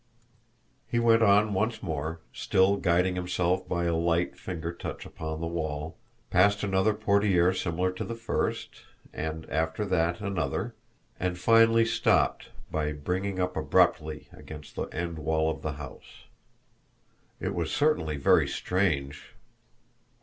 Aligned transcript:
He 0.87 0.97
went 0.97 1.21
on 1.21 1.53
once 1.53 1.83
more, 1.83 2.21
still 2.33 2.77
guiding 2.77 3.13
himself 3.13 3.69
by 3.69 3.83
a 3.83 3.93
light 3.95 4.35
finger 4.35 4.73
touch 4.73 5.05
upon 5.05 5.39
the 5.41 5.45
wall, 5.45 5.95
passed 6.31 6.63
another 6.63 6.95
portiere 6.95 7.53
similar 7.53 7.91
to 7.91 8.03
the 8.03 8.15
first, 8.15 8.81
and, 9.13 9.47
after 9.51 9.85
that, 9.85 10.19
another 10.19 10.73
and 11.19 11.37
finally 11.37 11.85
stopped 11.85 12.49
by 12.71 12.93
bringing 12.93 13.39
up 13.39 13.55
abruptly 13.55 14.27
against 14.33 14.73
the 14.75 14.85
end 14.87 15.19
wall 15.19 15.51
of 15.51 15.61
the 15.61 15.73
house. 15.73 16.23
It 17.39 17.53
was 17.53 17.71
certainly 17.71 18.17
very 18.17 18.47
strange! 18.47 19.35